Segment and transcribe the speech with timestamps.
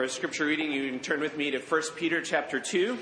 [0.00, 2.96] For scripture reading, you can turn with me to 1 Peter chapter 2.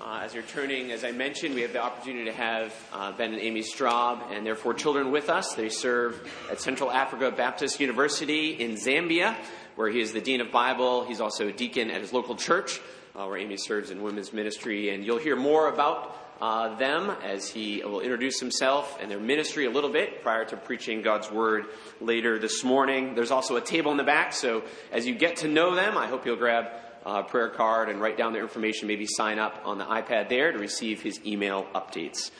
[0.00, 3.34] Uh, as you're turning, as I mentioned, we have the opportunity to have uh, Ben
[3.34, 5.52] and Amy Straub and their four children with us.
[5.52, 9.36] They serve at Central Africa Baptist University in Zambia,
[9.76, 11.04] where he is the Dean of Bible.
[11.04, 12.80] He's also a deacon at his local church,
[13.14, 14.94] uh, where Amy serves in women's ministry.
[14.94, 19.66] And you'll hear more about uh, them as he will introduce himself and their ministry
[19.66, 21.66] a little bit prior to preaching God's word
[22.00, 23.14] later this morning.
[23.14, 26.06] There's also a table in the back, so as you get to know them, I
[26.06, 26.66] hope you'll grab
[27.04, 30.52] a prayer card and write down their information, maybe sign up on the iPad there
[30.52, 32.30] to receive his email updates.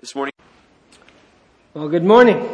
[0.00, 0.32] This morning.
[1.74, 2.48] Well, good morning.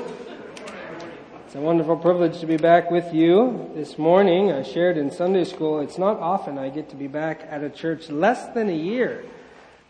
[1.46, 4.50] It's a wonderful privilege to be back with you this morning.
[4.52, 5.80] I shared in Sunday school.
[5.80, 9.24] It's not often I get to be back at a church less than a year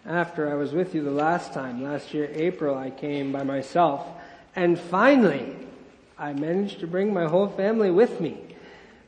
[0.07, 1.83] after I was with you the last time.
[1.83, 4.07] Last year, April, I came by myself.
[4.57, 5.57] And finally,
[6.19, 8.39] I managed to bring my whole family with me.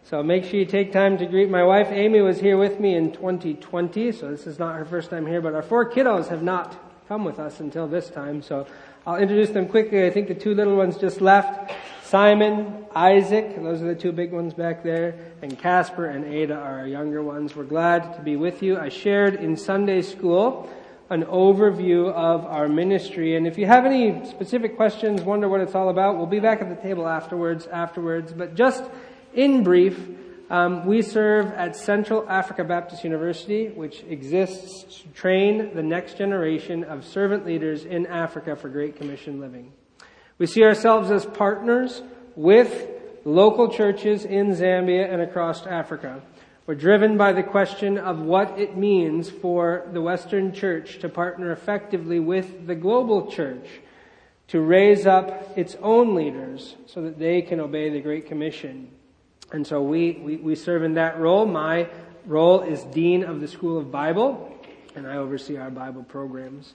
[0.04, 1.88] So make sure you take time to greet my wife.
[1.90, 5.40] Amy was here with me in 2020, so this is not her first time here,
[5.40, 6.76] but our four kiddos have not
[7.08, 8.42] come with us until this time.
[8.42, 8.66] So
[9.06, 10.04] I'll introduce them quickly.
[10.04, 11.72] I think the two little ones just left.
[12.02, 16.80] Simon, Isaac, those are the two big ones back there, and Casper and Ada are
[16.80, 17.56] our younger ones.
[17.56, 18.78] We're glad to be with you.
[18.78, 20.68] I shared in Sunday school
[21.10, 23.36] an overview of our ministry.
[23.36, 26.62] And if you have any specific questions, wonder what it's all about, we'll be back
[26.62, 28.32] at the table afterwards, afterwards.
[28.32, 28.82] But just
[29.34, 29.98] in brief,
[30.50, 36.84] um, we serve at Central Africa Baptist University, which exists to train the next generation
[36.84, 39.72] of servant leaders in Africa for Great Commission living.
[40.38, 42.02] We see ourselves as partners
[42.36, 42.88] with
[43.24, 46.22] local churches in Zambia and across Africa.
[46.66, 51.52] We're driven by the question of what it means for the Western Church to partner
[51.52, 53.66] effectively with the global church
[54.48, 58.88] to raise up its own leaders so that they can obey the Great Commission.
[59.52, 61.44] And so we, we, we serve in that role.
[61.44, 61.86] My
[62.24, 64.58] role is Dean of the School of Bible,
[64.96, 66.72] and I oversee our Bible programs.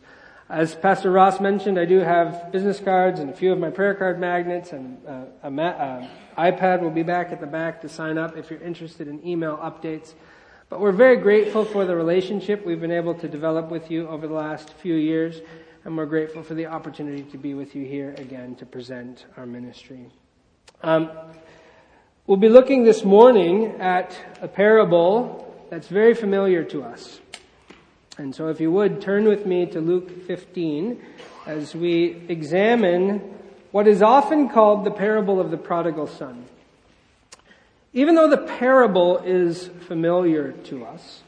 [0.49, 3.95] As Pastor Ross mentioned, I do have business cards and a few of my prayer
[3.95, 6.07] card magnets and uh, a ma- uh,
[6.39, 9.57] iPad will be back at the back to sign up if you're interested in email
[9.57, 10.13] updates.
[10.69, 14.25] But we're very grateful for the relationship we've been able to develop with you over
[14.25, 15.41] the last few years,
[15.83, 19.45] and we're grateful for the opportunity to be with you here again to present our
[19.45, 20.05] ministry.
[20.81, 21.11] Um,
[22.25, 27.19] we'll be looking this morning at a parable that's very familiar to us.
[28.17, 31.01] And so if you would turn with me to Luke 15
[31.47, 33.38] as we examine
[33.71, 36.45] what is often called the parable of the prodigal son.
[37.93, 41.21] Even though the parable is familiar to us,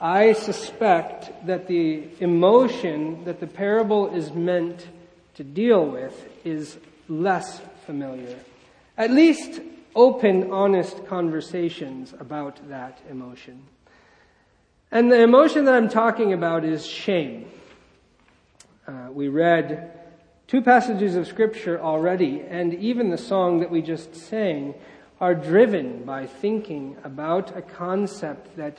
[0.00, 4.86] I suspect that the emotion that the parable is meant
[5.34, 8.38] to deal with is less familiar.
[8.96, 9.60] At least
[9.94, 13.62] open, honest conversations about that emotion.
[14.90, 17.50] And the emotion that I'm talking about is shame.
[18.86, 19.92] Uh, we read
[20.48, 24.74] two passages of scripture already, and even the song that we just sang
[25.20, 28.78] are driven by thinking about a concept that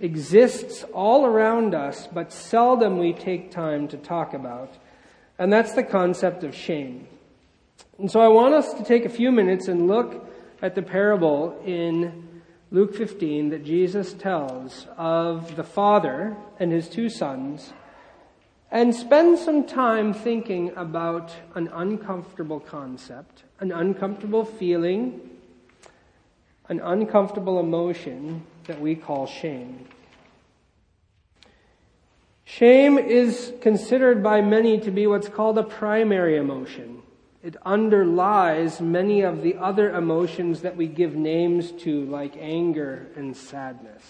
[0.00, 4.72] exists all around us, but seldom we take time to talk about.
[5.38, 7.06] And that's the concept of shame.
[7.98, 10.26] And so I want us to take a few minutes and look
[10.62, 17.10] at the parable in Luke 15 that Jesus tells of the father and his two
[17.10, 17.74] sons
[18.70, 25.20] and spend some time thinking about an uncomfortable concept, an uncomfortable feeling,
[26.68, 29.86] an uncomfortable emotion that we call shame.
[32.44, 37.02] Shame is considered by many to be what's called a primary emotion.
[37.42, 43.36] It underlies many of the other emotions that we give names to, like anger and
[43.36, 44.02] sadness.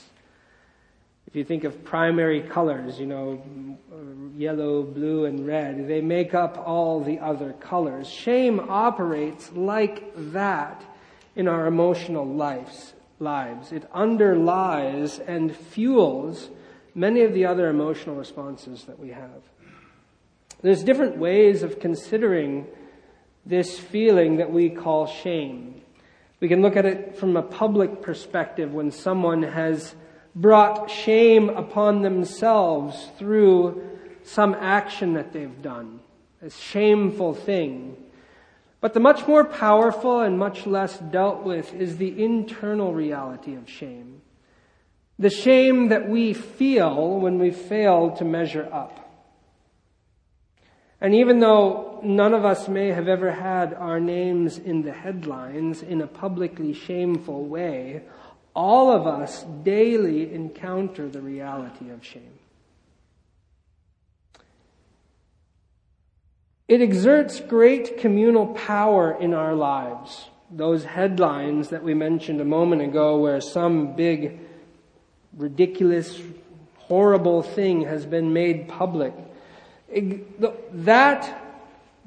[1.37, 3.43] You think of primary colors, you know,
[4.39, 8.09] yellow, blue, and red, they make up all the other colors.
[8.09, 10.83] Shame operates like that
[11.35, 12.95] in our emotional lives.
[13.19, 13.71] lives.
[13.71, 16.49] It underlies and fuels
[16.95, 19.43] many of the other emotional responses that we have.
[20.63, 22.67] There's different ways of considering
[23.45, 25.83] this feeling that we call shame.
[26.41, 29.95] We can look at it from a public perspective when someone has
[30.37, 33.83] brought shame upon themselves through
[34.23, 35.99] some action that they've done,
[36.43, 37.97] a shameful thing.
[38.83, 43.69] But the much more powerful and much less dealt with is the internal reality of
[43.69, 44.21] shame.
[45.19, 49.03] The shame that we feel when we fail to measure up.
[51.01, 55.83] And even though none of us may have ever had our names in the headlines
[55.83, 58.03] in a publicly shameful way,
[58.57, 62.39] All of us daily encounter the reality of shame.
[66.67, 70.31] It exerts great communal power in our lives.
[70.51, 74.39] Those headlines that we mentioned a moment ago, where some big,
[75.37, 76.19] ridiculous,
[76.79, 79.13] horrible thing has been made public.
[80.73, 81.43] That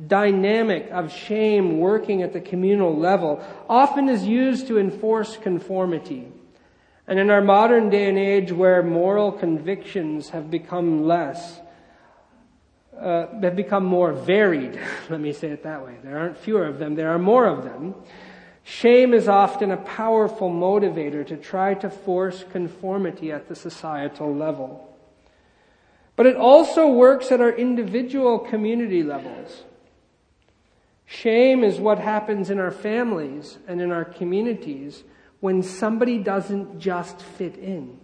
[0.08, 6.28] dynamic of shame working at the communal level often is used to enforce conformity.
[7.10, 11.60] And in our modern day and age where moral convictions have become less,
[12.96, 14.80] uh, have become more varied.
[15.10, 15.96] Let me say it that way.
[16.04, 17.96] There aren't fewer of them, there are more of them.
[18.64, 24.96] Shame is often a powerful motivator to try to force conformity at the societal level.
[26.16, 29.64] But it also works at our individual community levels.
[31.08, 35.04] Shame is what happens in our families and in our communities
[35.40, 38.00] when somebody doesn't just fit in.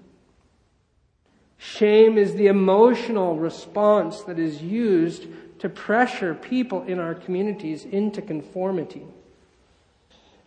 [1.58, 5.28] Shame is the emotional response that is used
[5.60, 9.06] to pressure people in our communities into conformity.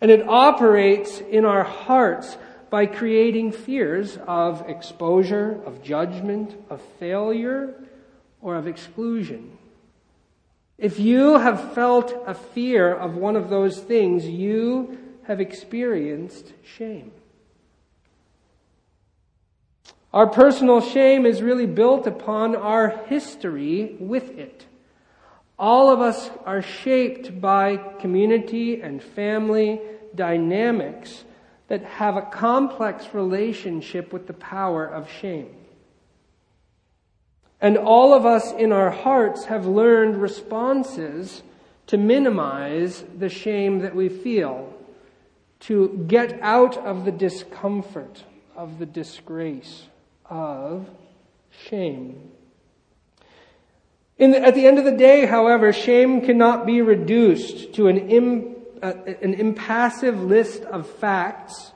[0.01, 2.37] And it operates in our hearts
[2.69, 7.73] by creating fears of exposure, of judgment, of failure,
[8.41, 9.57] or of exclusion.
[10.77, 14.97] If you have felt a fear of one of those things, you
[15.29, 17.11] have experienced shame.
[20.11, 24.65] Our personal shame is really built upon our history with it.
[25.59, 29.79] All of us are shaped by community and family
[30.15, 31.25] dynamics
[31.67, 35.55] that have a complex relationship with the power of shame.
[37.61, 41.43] And all of us in our hearts have learned responses
[41.85, 44.73] to minimize the shame that we feel,
[45.61, 48.23] to get out of the discomfort
[48.55, 49.87] of the disgrace
[50.25, 50.87] of
[51.49, 52.31] shame.
[54.17, 58.55] The, at the end of the day, however, shame cannot be reduced to an, Im,
[58.81, 61.71] uh, an impassive list of facts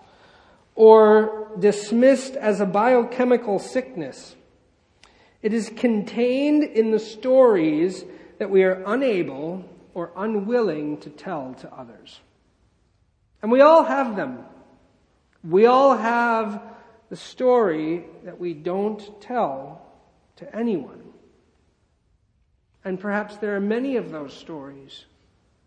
[0.75, 4.36] or dismissed as a biochemical sickness.
[5.41, 8.03] It is contained in the stories
[8.39, 9.63] that we are unable
[9.94, 12.19] or unwilling to tell to others.
[13.44, 14.40] And we all have them.
[15.44, 16.63] We all have
[17.10, 19.86] the story that we don't tell
[20.38, 21.04] to anyone.
[22.86, 25.06] And perhaps there are many of those stories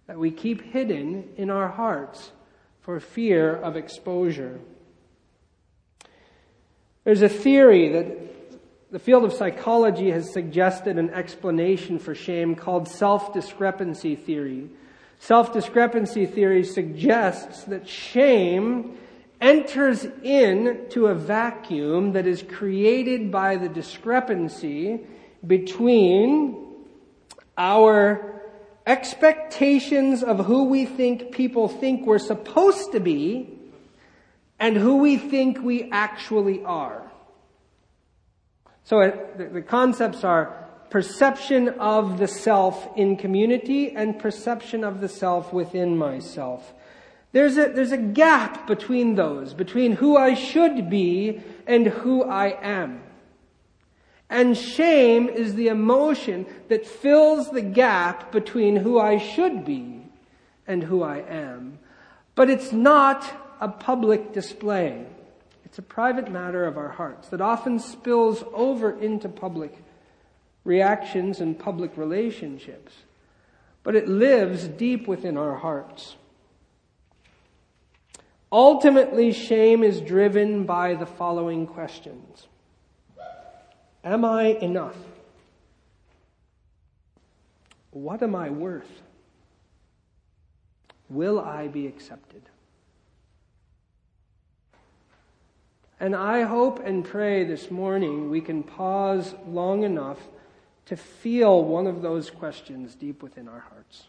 [0.06, 2.32] that we keep hidden in our hearts
[2.81, 4.58] for fear of exposure.
[7.05, 12.88] There's a theory that the field of psychology has suggested an explanation for shame called
[12.88, 14.70] self discrepancy theory.
[15.18, 18.98] Self discrepancy theory suggests that shame
[19.40, 25.00] enters into a vacuum that is created by the discrepancy
[25.46, 26.64] between
[27.58, 28.42] our
[28.86, 33.50] expectations of who we think people think we're supposed to be
[34.58, 37.10] and who we think we actually are.
[38.84, 40.65] So it, the, the concepts are
[40.96, 46.72] perception of the self in community and perception of the self within myself.
[47.32, 52.56] There's a, there's a gap between those, between who I should be and who I
[52.62, 53.02] am.
[54.31, 60.03] And shame is the emotion that fills the gap between who I should be
[60.67, 61.79] and who I am.
[62.34, 63.22] But it's not
[63.60, 65.05] a public display.
[65.67, 69.76] It's a private matter of our hearts that often spills over into public
[70.67, 72.93] reactions and public relationships.
[73.82, 76.17] But it lives deep within our hearts.
[78.51, 82.49] Ultimately, shame is driven by the following questions
[84.05, 84.96] Am I enough?
[87.93, 89.03] What am I worth?
[91.08, 92.43] Will I be accepted?
[95.99, 100.19] And I hope and pray this morning we can pause long enough
[100.86, 104.06] to feel one of those questions deep within our hearts.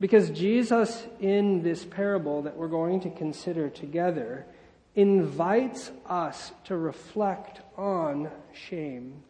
[0.00, 4.46] Because Jesus, in this parable that we're going to consider together,
[4.94, 9.22] invites us to reflect on shame.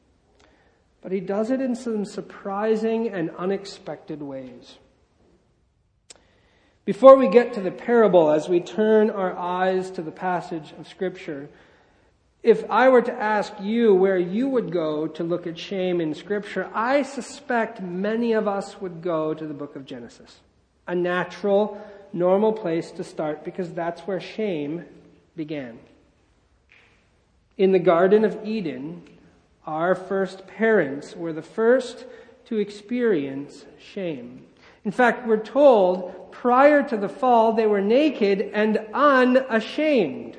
[1.01, 4.77] But he does it in some surprising and unexpected ways.
[6.85, 10.89] Before we get to the parable, as we turn our eyes to the passage of
[10.89, 11.49] Scripture,
[12.49, 16.15] if I were to ask you where you would go to look at shame in
[16.15, 20.41] Scripture, I suspect many of us would go to the book of Genesis
[20.87, 21.81] a natural
[22.13, 24.85] normal place to start because that's where shame
[25.37, 25.79] began.
[27.59, 29.03] In the Garden of Eden,
[29.67, 32.07] our first parents were the first
[32.47, 34.47] to experience shame.
[34.85, 40.39] In fact, we're told prior to the fall they were naked and unashamed.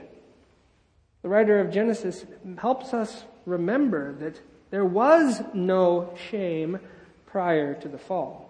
[1.21, 2.25] The writer of Genesis
[2.57, 6.79] helps us remember that there was no shame
[7.25, 8.49] prior to the fall.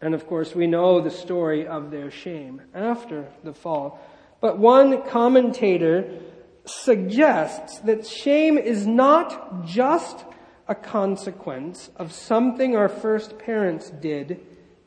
[0.00, 4.00] And of course, we know the story of their shame after the fall.
[4.40, 6.20] But one commentator
[6.66, 10.24] suggests that shame is not just
[10.66, 14.40] a consequence of something our first parents did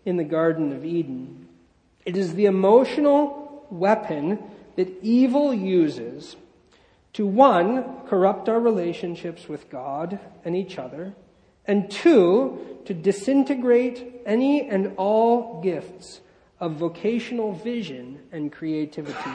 [0.06, 1.48] in the Garden of Eden.
[2.06, 4.40] It is the emotional weapon
[4.76, 6.36] that evil uses
[7.18, 11.16] to one, corrupt our relationships with God and each other,
[11.66, 16.22] and two, to disintegrate any and all gifts
[16.60, 19.32] of vocational vision and creativity.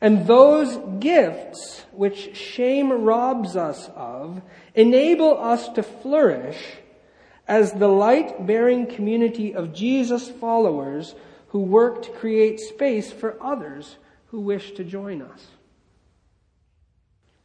[0.00, 4.40] And those gifts which shame robs us of
[4.76, 6.62] enable us to flourish
[7.48, 11.16] as the light bearing community of Jesus followers
[11.48, 13.96] who work to create space for others
[14.28, 15.44] who wish to join us.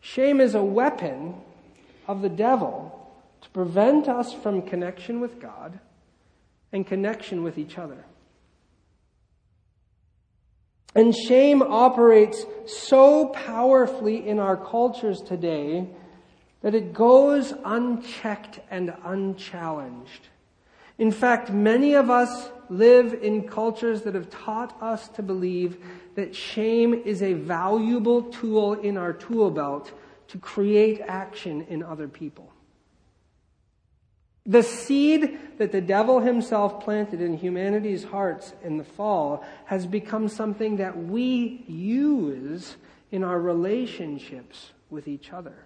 [0.06, 1.34] Shame is a weapon
[2.08, 5.80] of the devil to prevent us from connection with God
[6.72, 8.06] and connection with each other.
[10.94, 15.90] And shame operates so powerfully in our cultures today
[16.62, 20.30] that it goes unchecked and unchallenged.
[21.00, 25.78] In fact, many of us live in cultures that have taught us to believe
[26.16, 29.92] that shame is a valuable tool in our tool belt
[30.28, 32.52] to create action in other people.
[34.46, 40.30] The seed that the devil himself planted in humanity's hearts in the fall has become
[40.30, 42.76] something that we use
[43.12, 45.65] in our relationships with each other.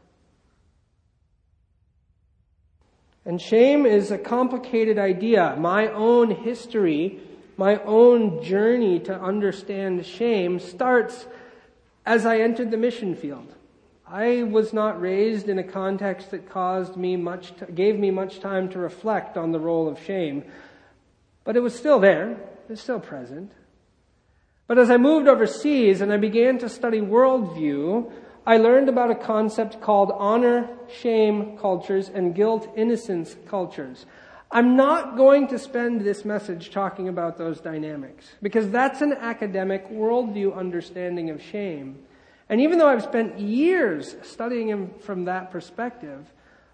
[3.26, 5.56] And shame is a complicated idea.
[5.58, 7.20] My own history,
[7.58, 11.28] my own journey to understand shame starts
[12.06, 13.54] as I entered the mission field.
[14.08, 18.70] I was not raised in a context that caused me much, gave me much time
[18.70, 20.44] to reflect on the role of shame.
[21.44, 22.32] But it was still there.
[22.32, 23.52] It was still present.
[24.66, 28.12] But as I moved overseas and I began to study worldview,
[28.50, 34.08] I learned about a concept called honor, shame cultures and guilt, innocence cultures.
[34.50, 39.88] I'm not going to spend this message talking about those dynamics because that's an academic
[39.92, 42.00] worldview understanding of shame.
[42.50, 46.26] And even though I've spent years studying him from that perspective,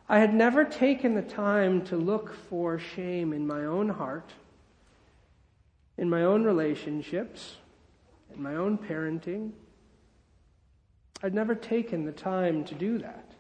[0.08, 4.32] I had never taken the time to look for shame in my own heart,
[5.98, 7.58] in my own relationships,
[8.34, 9.52] in my own parenting.
[11.26, 13.32] I'd never taken the time to do that.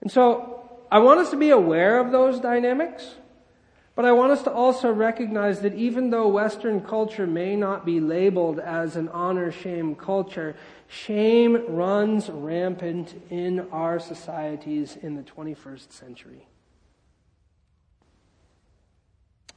[0.00, 3.14] And so I want us to be aware of those dynamics.
[3.94, 8.00] But I want us to also recognize that even though Western culture may not be
[8.00, 10.56] labeled as an honor shame culture,
[10.88, 16.48] shame runs rampant in our societies in the 21st century.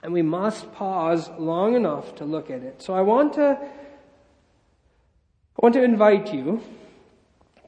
[0.04, 2.84] And we must pause long enough to look at it.
[2.84, 3.70] So I want to, I
[5.60, 6.62] want to invite you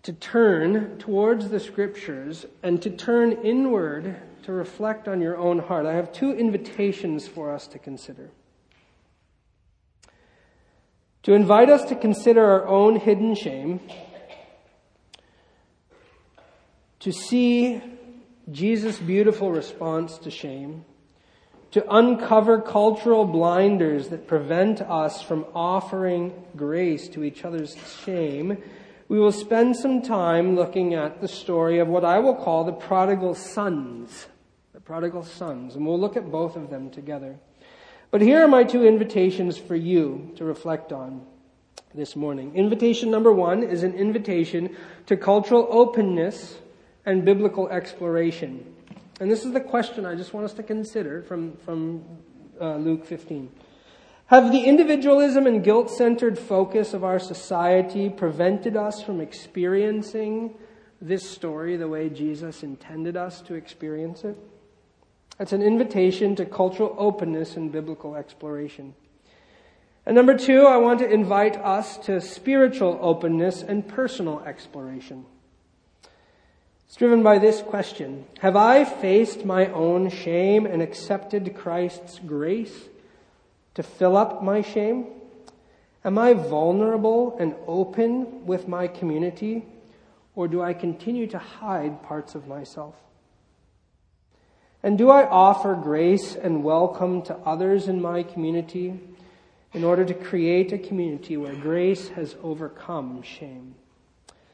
[0.05, 5.87] to turn towards the scriptures and to turn inward to reflect on your own heart.
[5.87, 8.29] I have two invitations for us to consider.
[11.23, 13.79] To invite us to consider our own hidden shame,
[16.99, 17.81] to see
[18.51, 20.85] Jesus' beautiful response to shame,
[21.71, 28.61] to uncover cultural blinders that prevent us from offering grace to each other's shame,
[29.07, 32.73] we will spend some time looking at the story of what I will call the
[32.73, 34.27] prodigal sons
[34.73, 37.37] The prodigal sons, and we'll look at both of them together.
[38.11, 41.25] But here are my two invitations for you to reflect on
[41.93, 42.55] this morning.
[42.55, 46.59] Invitation number one is an invitation to cultural openness
[47.05, 48.73] and biblical exploration.
[49.19, 52.03] And this is the question I just want us to consider from, from
[52.59, 53.49] uh, Luke 15.
[54.27, 60.55] Have the individualism and guilt centered focus of our society prevented us from experiencing
[60.99, 64.35] this story the way Jesus intended us to experience it?
[65.39, 68.95] It's an invitation to cultural openness and biblical exploration.
[70.07, 75.25] And number two, I want to invite us to spiritual openness and personal exploration.
[76.87, 78.25] It's driven by this question.
[78.39, 82.89] Have I faced my own shame and accepted Christ's grace?
[83.75, 85.07] To fill up my shame?
[86.03, 89.65] Am I vulnerable and open with my community,
[90.35, 92.95] or do I continue to hide parts of myself?
[94.83, 98.99] And do I offer grace and welcome to others in my community
[99.73, 103.73] in order to create a community where grace has overcome shame?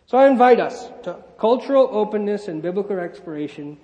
[0.06, 3.78] So I invite us to cultural openness and biblical exploration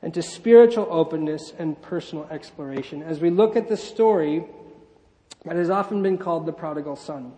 [0.00, 4.44] and to spiritual openness and personal exploration as we look at the story
[5.44, 7.32] that has often been called the prodigal son.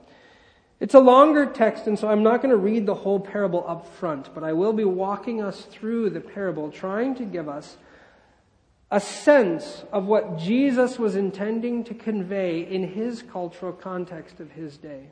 [0.81, 3.87] It's a longer text, and so I'm not going to read the whole parable up
[3.87, 7.77] front, but I will be walking us through the parable, trying to give us
[8.91, 14.77] a sense of what Jesus was intending to convey in his cultural context of his
[14.77, 15.07] day.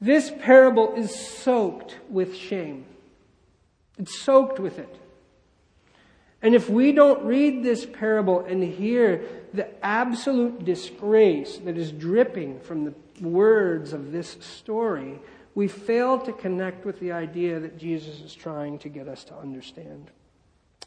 [0.00, 2.86] This parable is soaked with shame.
[3.98, 4.96] It's soaked with it.
[6.40, 12.60] And if we don't read this parable and hear the absolute disgrace that is dripping
[12.60, 15.18] from the words of this story,
[15.54, 19.34] we fail to connect with the idea that Jesus is trying to get us to
[19.34, 20.10] understand.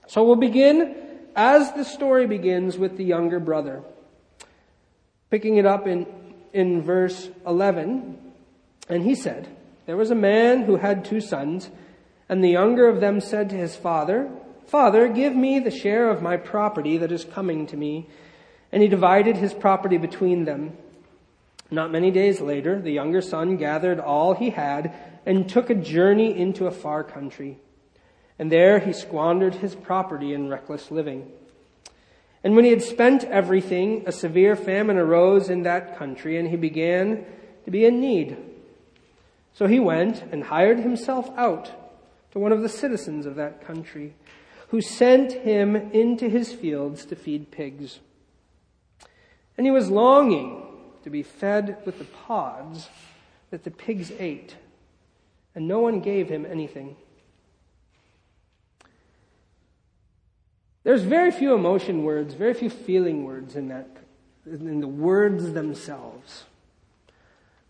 [0.08, 0.96] So we'll begin
[1.36, 3.84] as the story begins with the younger brother.
[5.29, 6.08] Picking it up in,
[6.53, 8.17] in verse 11,
[8.89, 9.48] and he said,
[9.86, 11.70] There was a man who had two sons,
[12.29, 14.29] and the younger of them said to his father,
[14.68, 18.08] Father, give me the share of my property that is coming to me.
[18.72, 20.77] And he divided his property between them.
[21.70, 24.94] Not many days later, the younger son gathered all he had
[25.25, 27.58] and took a journey into a far country
[28.41, 31.32] and there he squandered his property in reckless living.
[32.44, 36.56] And when he had spent everything, a severe famine arose in that country, and he
[36.56, 37.24] began
[37.65, 38.36] to be in need.
[39.53, 41.72] So he went and hired himself out
[42.32, 44.15] to one of the citizens of that country,
[44.72, 48.00] who sent him into his fields to feed pigs.
[49.58, 50.66] And he was longing
[51.04, 52.88] to be fed with the pods
[53.50, 54.56] that the pigs ate,
[55.54, 56.96] and no one gave him anything.
[60.84, 63.90] There's very few emotion words, very few feeling words in that,
[64.46, 66.46] in the words themselves.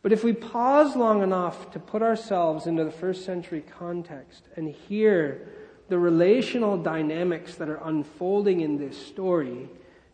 [0.03, 4.69] But if we pause long enough to put ourselves into the first century context and
[4.69, 5.47] hear
[5.91, 9.67] the relational dynamics that are unfolding in this story,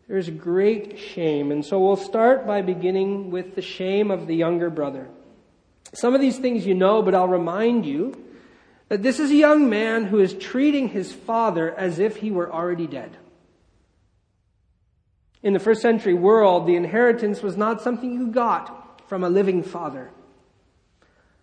[0.08, 1.52] there's great shame.
[1.52, 5.06] And so we'll start by beginning with the shame of the younger brother.
[5.92, 8.12] Some of these things you know, but I'll remind you
[8.88, 12.52] that this is a young man who is treating his father as if he were
[12.52, 13.16] already dead.
[15.44, 19.62] In the first century world, the inheritance was not something you got from a living
[19.62, 20.10] father.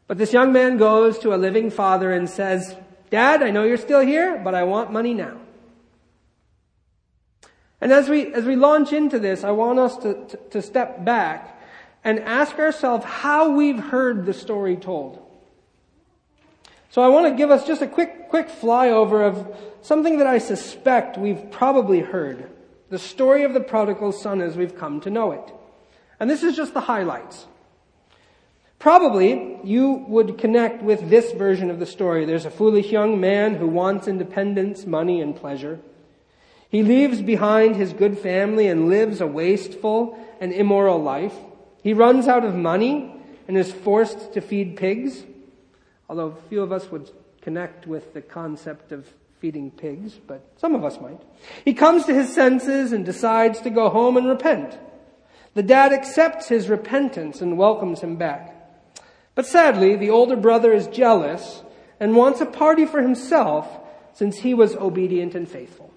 [0.07, 2.75] But this young man goes to a living father and says,
[3.15, 5.37] Dad, I know you're still here, but I want money now.
[7.79, 11.05] And as we, as we launch into this, I want us to, to, to step
[11.05, 11.57] back
[12.03, 15.25] and ask ourselves how we've heard the story told.
[16.89, 20.39] So I want to give us just a quick, quick flyover of something that I
[20.39, 22.51] suspect we've probably heard.
[22.89, 25.53] The story of the prodigal son as we've come to know it.
[26.19, 27.45] And this is just the highlights.
[28.85, 32.25] Probably you would connect with this version of the story.
[32.25, 35.79] There's a foolish young man who wants independence, money, and pleasure.
[36.69, 41.33] He leaves behind his good family and lives a wasteful and immoral life.
[41.81, 43.11] He runs out of money
[43.47, 45.23] and is forced to feed pigs
[46.09, 47.09] although few of us would
[47.41, 51.21] connect with the concept of feeding pigs, but some of us might.
[51.63, 54.77] He comes to his senses and decides to go home and repent.
[55.53, 58.54] The dad accepts his repentance and welcomes him back.
[59.35, 61.61] But sadly, the older brother is jealous
[61.99, 63.67] and wants a party for himself
[64.13, 65.93] since he was obedient and faithful.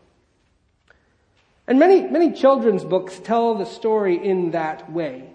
[1.68, 5.31] And many, many children's books tell the story in that way.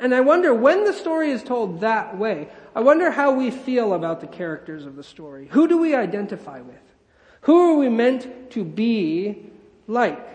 [0.00, 3.94] And I wonder when the story is told that way, I wonder how we feel
[3.94, 5.48] about the characters of the story.
[5.50, 6.80] Who do we identify with?
[7.42, 9.50] Who are we meant to be
[9.86, 10.26] like?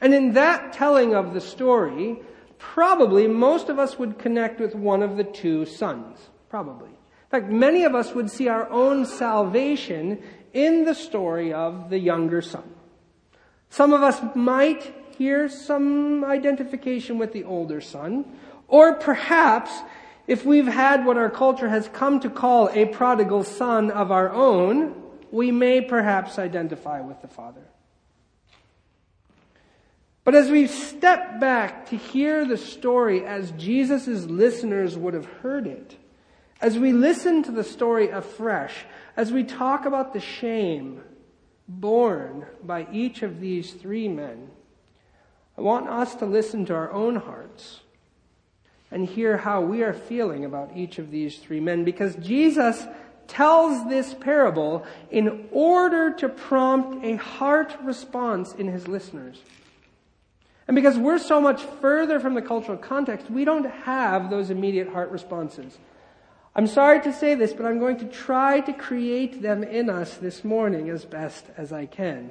[0.00, 2.18] And in that telling of the story,
[2.58, 6.18] probably most of us would connect with one of the two sons.
[6.48, 6.88] Probably.
[6.88, 11.98] In fact, many of us would see our own salvation in the story of the
[11.98, 12.64] younger son.
[13.68, 18.38] Some of us might hear some identification with the older son,
[18.68, 19.70] or perhaps
[20.26, 24.32] if we've had what our culture has come to call a prodigal son of our
[24.32, 27.62] own, we may perhaps identify with the father.
[30.26, 35.68] But as we step back to hear the story as Jesus' listeners would have heard
[35.68, 35.96] it,
[36.60, 38.86] as we listen to the story afresh,
[39.16, 41.00] as we talk about the shame
[41.68, 44.50] borne by each of these three men,
[45.56, 47.82] I want us to listen to our own hearts
[48.90, 52.84] and hear how we are feeling about each of these three men because Jesus
[53.28, 59.40] tells this parable in order to prompt a heart response in his listeners.
[60.68, 64.88] And because we're so much further from the cultural context, we don't have those immediate
[64.88, 65.78] heart responses.
[66.56, 70.16] I'm sorry to say this, but I'm going to try to create them in us
[70.16, 72.30] this morning as best as I can.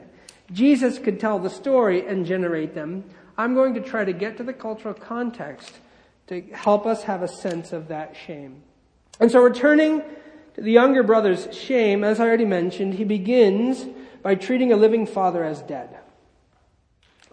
[0.51, 3.03] Jesus could tell the story and generate them.
[3.37, 5.73] I'm going to try to get to the cultural context
[6.27, 8.63] to help us have a sense of that shame.
[9.19, 10.01] And so returning
[10.55, 13.85] to the younger brother's shame, as I already mentioned, he begins
[14.23, 15.97] by treating a living father as dead.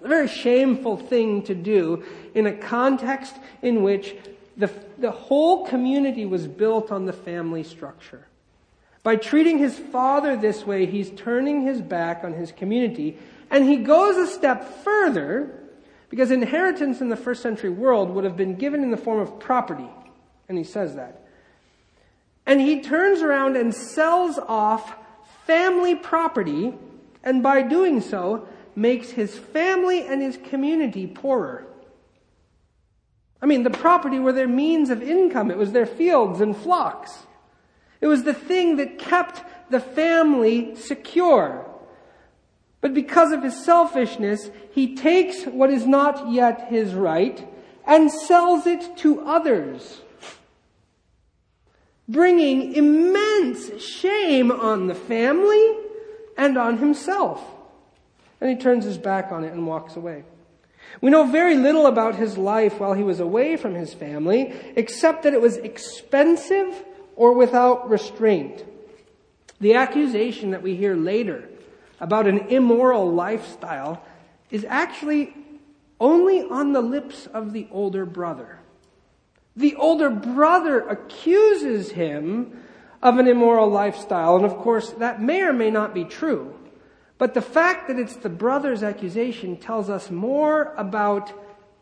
[0.02, 4.16] A very shameful thing to do in a context in which
[4.56, 8.26] the, the whole community was built on the family structure.
[9.02, 13.18] By treating his father this way, he's turning his back on his community,
[13.50, 15.58] and he goes a step further
[16.08, 19.40] because inheritance in the first century world would have been given in the form of
[19.40, 19.88] property.
[20.48, 21.26] And he says that.
[22.44, 24.94] And he turns around and sells off
[25.46, 26.74] family property,
[27.24, 31.66] and by doing so, makes his family and his community poorer.
[33.40, 35.50] I mean, the property were their means of income.
[35.50, 37.26] It was their fields and flocks.
[38.00, 41.68] It was the thing that kept the family secure.
[42.80, 47.48] But because of his selfishness, he takes what is not yet his right
[47.87, 50.00] and sells it to others,
[52.08, 55.76] bringing immense shame on the family
[56.37, 57.42] and on himself.
[58.42, 60.24] And he turns his back on it and walks away.
[61.00, 65.22] We know very little about his life while he was away from his family, except
[65.22, 68.64] that it was expensive or without restraint.
[69.61, 71.48] The accusation that we hear later
[72.00, 74.05] about an immoral lifestyle
[74.50, 75.33] is actually
[76.00, 78.59] only on the lips of the older brother.
[79.55, 82.61] The older brother accuses him
[83.00, 86.59] of an immoral lifestyle, and of course, that may or may not be true.
[87.22, 91.32] But the fact that it's the brother's accusation tells us more about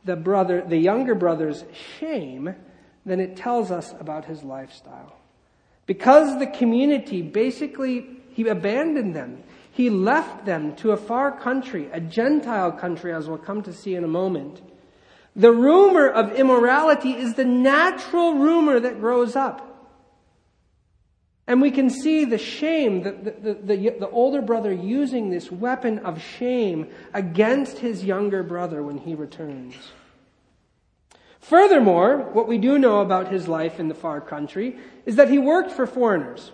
[0.05, 1.65] the brother, the younger brother's
[1.99, 2.55] shame
[3.07, 5.17] than it tells us about his lifestyle.
[5.87, 9.43] Because the community basically, he abandoned them.
[9.73, 13.95] He left them to a far country, a Gentile country, as we'll come to see
[13.95, 14.61] in a moment.
[15.35, 19.70] The rumor of immorality is the natural rumor that grows up.
[21.51, 25.99] And we can see the shame, the, the, the, the, older brother using this weapon
[25.99, 29.75] of shame against his younger brother when he returns.
[31.41, 35.39] Furthermore, what we do know about his life in the far country is that he
[35.39, 36.53] worked for foreigners.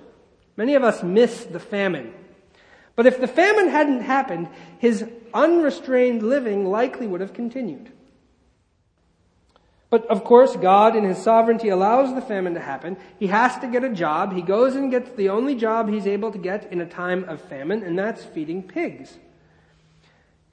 [0.57, 2.15] Many of us miss the famine.
[2.95, 5.05] But if the famine hadn't happened, his
[5.35, 7.93] unrestrained living likely would have continued.
[9.89, 12.97] But of course, God in His sovereignty allows the famine to happen.
[13.19, 14.33] He has to get a job.
[14.33, 17.41] He goes and gets the only job he's able to get in a time of
[17.41, 19.17] famine, and that's feeding pigs.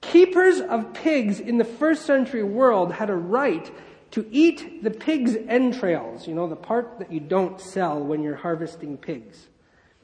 [0.01, 3.71] Keepers of pigs in the first century world had a right
[4.11, 8.35] to eat the pig's entrails, you know, the part that you don't sell when you're
[8.35, 9.47] harvesting pigs.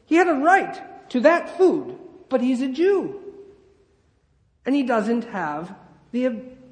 [0.05, 1.95] He had a right to that food,
[2.29, 3.21] but he's a Jew.
[4.65, 5.75] And he doesn't have
[6.11, 6.25] the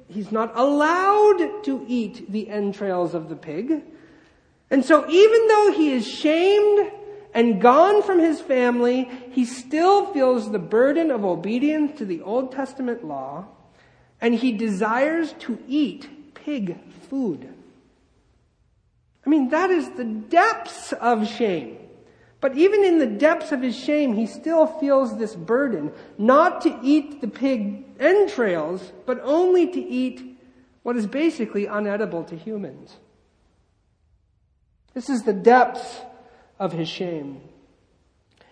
[0.08, 3.82] he's not allowed to eat the entrails of the pig.
[4.70, 6.92] And so even though he is shamed
[7.34, 12.52] and gone from his family, he still feels the burden of obedience to the Old
[12.52, 13.46] Testament law,
[14.20, 17.48] and he desires to eat pig food.
[19.24, 21.76] I mean, that is the depths of shame.
[22.40, 26.78] But even in the depths of his shame, he still feels this burden, not to
[26.82, 30.38] eat the pig entrails, but only to eat
[30.82, 32.96] what is basically unedible to humans.
[34.94, 36.00] This is the depths
[36.58, 37.40] of his shame.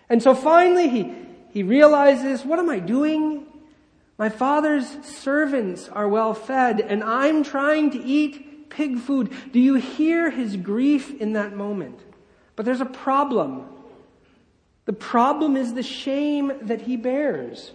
[0.09, 1.13] And so finally he,
[1.49, 3.45] he realizes, what am I doing?
[4.17, 9.31] My father's servants are well fed and I'm trying to eat pig food.
[9.51, 11.99] Do you hear his grief in that moment?
[12.55, 13.65] But there's a problem.
[14.85, 17.71] The problem is the shame that he bears.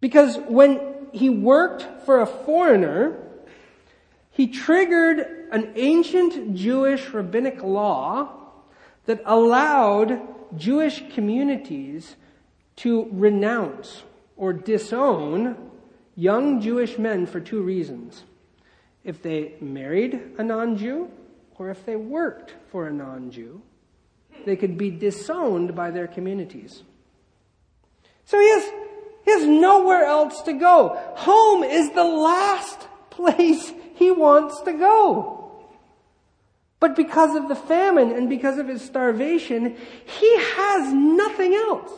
[0.00, 3.16] Because when he worked for a foreigner,
[4.30, 8.28] he triggered an ancient Jewish rabbinic law
[9.06, 10.20] that allowed
[10.56, 12.16] Jewish communities
[12.76, 14.02] to renounce
[14.36, 15.56] or disown
[16.14, 18.24] young Jewish men for two reasons.
[19.04, 21.10] If they married a non-Jew
[21.56, 23.62] or if they worked for a non-Jew
[24.44, 26.82] they could be disowned by their communities.
[28.24, 28.72] So he has,
[29.28, 30.98] He has nowhere else to go.
[31.16, 35.52] Home is the last place he wants to go.
[36.80, 41.92] But because of the famine and because of his starvation, he has nothing else.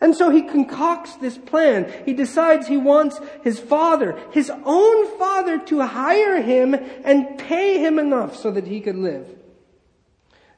[0.00, 1.92] And so he concocts this plan.
[2.04, 7.98] He decides he wants his father, his own father, to hire him and pay him
[7.98, 9.26] enough so that he could live.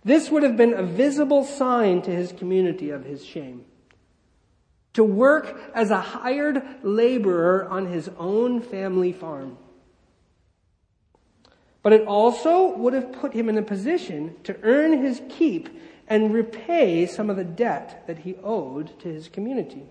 [0.06, 3.64] This would have been a visible sign to his community of his shame.
[4.92, 9.58] To work as a hired laborer on his own family farm.
[11.82, 15.68] But it also would have put him in a position to earn his keep
[16.06, 19.82] and repay some of the debt that he owed to his community.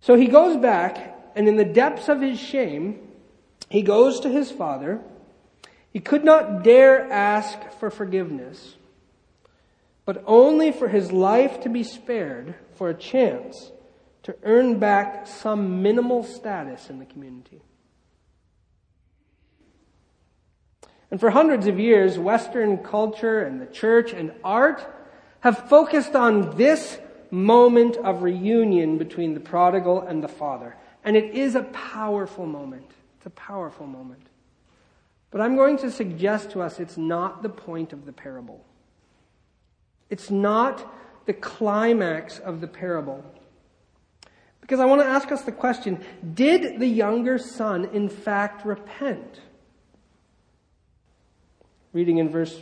[0.00, 3.00] So he goes back, and in the depths of his shame,
[3.68, 5.02] he goes to his father.
[5.94, 8.74] He could not dare ask for forgiveness,
[10.04, 13.70] but only for his life to be spared for a chance
[14.24, 17.62] to earn back some minimal status in the community.
[21.12, 24.84] And for hundreds of years, Western culture and the church and art
[25.40, 26.98] have focused on this
[27.30, 30.74] moment of reunion between the prodigal and the father.
[31.04, 32.90] And it is a powerful moment.
[33.18, 34.26] It's a powerful moment.
[35.34, 38.64] But I'm going to suggest to us it's not the point of the parable.
[40.08, 40.88] It's not
[41.26, 43.24] the climax of the parable.
[44.60, 45.98] Because I want to ask us the question
[46.34, 49.40] Did the younger son, in fact, repent?
[51.92, 52.56] reading in verse,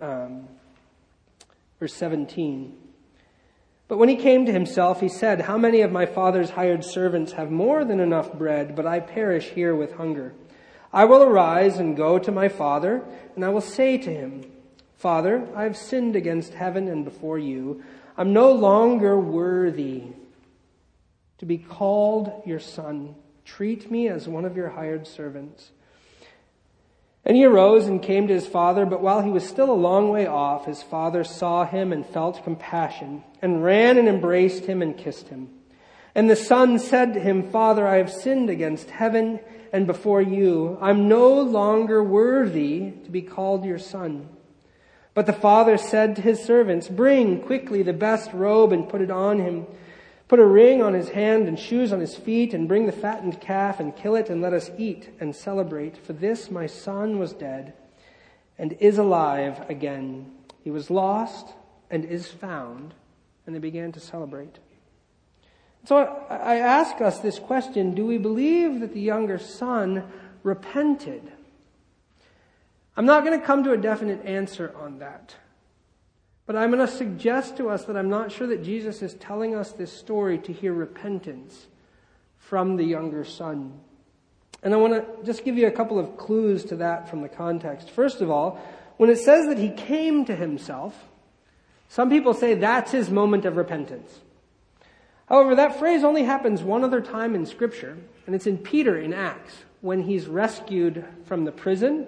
[0.00, 0.46] um,
[1.80, 2.76] verse 17.
[3.88, 7.32] But when he came to himself, he said, How many of my father's hired servants
[7.32, 10.34] have more than enough bread, but I perish here with hunger?
[10.92, 13.02] I will arise and go to my father,
[13.34, 14.50] and I will say to him,
[14.96, 17.84] Father, I have sinned against heaven and before you.
[18.16, 20.04] I'm no longer worthy
[21.38, 23.14] to be called your son.
[23.44, 25.70] Treat me as one of your hired servants.
[27.24, 30.08] And he arose and came to his father, but while he was still a long
[30.08, 34.96] way off, his father saw him and felt compassion, and ran and embraced him and
[34.96, 35.50] kissed him.
[36.14, 39.40] And the son said to him, Father, I have sinned against heaven
[39.72, 40.78] and before you.
[40.80, 44.28] I'm no longer worthy to be called your son.
[45.14, 49.10] But the father said to his servants, Bring quickly the best robe and put it
[49.10, 49.66] on him
[50.28, 53.40] Put a ring on his hand and shoes on his feet, and bring the fattened
[53.40, 55.96] calf and kill it, and let us eat and celebrate.
[55.96, 57.72] For this my son was dead
[58.58, 60.30] and is alive again.
[60.62, 61.54] He was lost
[61.90, 62.92] and is found.
[63.46, 64.58] And they began to celebrate.
[65.88, 65.96] So
[66.28, 70.04] I ask us this question Do we believe that the younger son
[70.42, 71.32] repented?
[72.94, 75.34] I'm not going to come to a definite answer on that.
[76.44, 79.54] But I'm going to suggest to us that I'm not sure that Jesus is telling
[79.54, 81.68] us this story to hear repentance
[82.36, 83.80] from the younger son.
[84.62, 87.30] And I want to just give you a couple of clues to that from the
[87.30, 87.88] context.
[87.88, 88.60] First of all,
[88.98, 91.08] when it says that he came to himself,
[91.88, 94.20] some people say that's his moment of repentance.
[95.28, 99.12] However, that phrase only happens one other time in Scripture, and it's in Peter in
[99.12, 102.06] Acts, when he's rescued from the prison,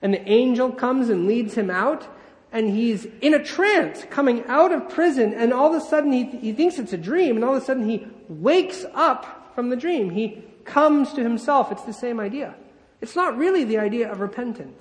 [0.00, 2.08] and the angel comes and leads him out,
[2.52, 6.24] and he's in a trance coming out of prison and all of a sudden he,
[6.24, 9.76] he thinks it's a dream and all of a sudden he wakes up from the
[9.76, 10.10] dream.
[10.10, 11.72] He comes to himself.
[11.72, 12.54] It's the same idea.
[13.00, 14.80] It's not really the idea of repentance.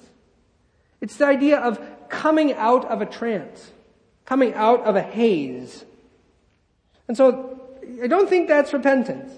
[1.00, 3.72] It's the idea of coming out of a trance,
[4.26, 5.86] coming out of a haze.
[7.08, 7.60] And so
[8.02, 9.32] I don't think that's repentance.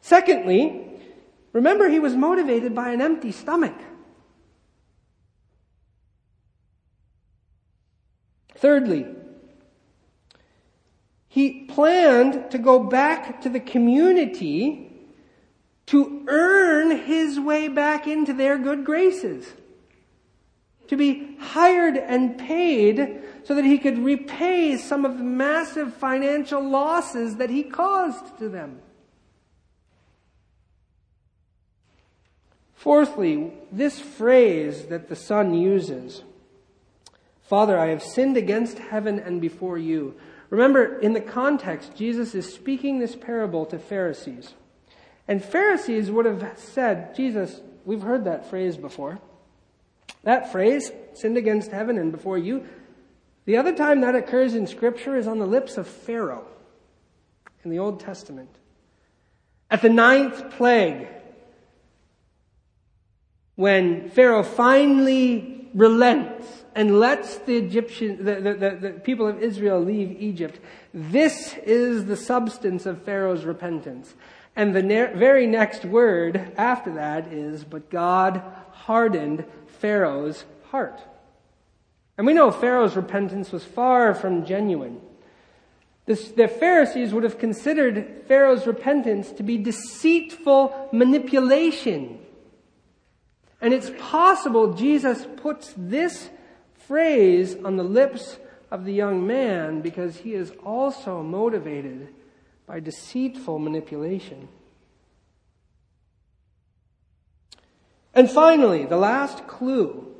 [0.00, 1.00] Secondly,
[1.52, 3.74] remember he was motivated by an empty stomach.
[8.56, 9.06] Thirdly,
[11.28, 14.92] he planned to go back to the community
[15.86, 19.52] to earn his way back into their good graces.
[20.88, 26.62] To be hired and paid so that he could repay some of the massive financial
[26.62, 28.80] losses that he caused to them.
[32.74, 36.22] Fourthly, this phrase that the son uses
[37.42, 40.14] Father, I have sinned against heaven and before you.
[40.48, 44.54] Remember, in the context, Jesus is speaking this parable to Pharisees.
[45.28, 49.18] And Pharisees would have said, Jesus, we've heard that phrase before.
[50.22, 52.66] That phrase, sinned against heaven and before you,
[53.44, 56.46] the other time that occurs in Scripture is on the lips of Pharaoh
[57.64, 58.50] in the Old Testament.
[59.70, 61.08] At the ninth plague,
[63.54, 69.80] when Pharaoh finally relents and lets the Egyptian, the, the, the, the people of Israel
[69.80, 70.58] leave Egypt.
[70.92, 74.14] This is the substance of Pharaoh's repentance.
[74.54, 81.00] And the ne- very next word after that is, but God hardened Pharaoh's heart.
[82.22, 85.00] And we know Pharaoh's repentance was far from genuine.
[86.06, 92.20] This, the Pharisees would have considered Pharaoh's repentance to be deceitful manipulation.
[93.60, 96.30] And it's possible Jesus puts this
[96.86, 98.38] phrase on the lips
[98.70, 102.06] of the young man because he is also motivated
[102.68, 104.46] by deceitful manipulation.
[108.14, 110.11] And finally, the last clue.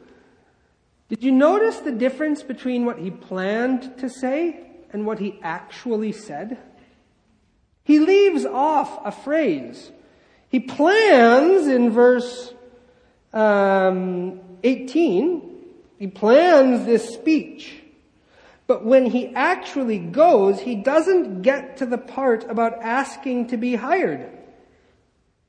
[1.12, 4.58] Did you notice the difference between what he planned to say
[4.94, 6.56] and what he actually said?
[7.84, 9.92] He leaves off a phrase.
[10.48, 12.54] He plans in verse
[13.34, 15.42] um, 18,
[15.98, 17.82] he plans this speech.
[18.66, 23.74] But when he actually goes, he doesn't get to the part about asking to be
[23.74, 24.30] hired.